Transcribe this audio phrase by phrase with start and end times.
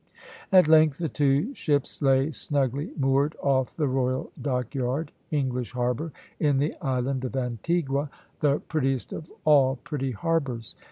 [0.51, 6.57] At length the two ships lay snugly moored off the Royal Dockyard, English harbour, in
[6.57, 8.09] the island of Antigua,
[8.39, 10.75] the prettiest of all pretty harbours.